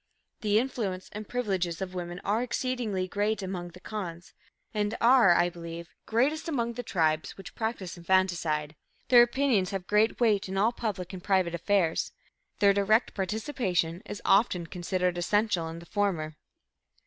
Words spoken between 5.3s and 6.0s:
I believe,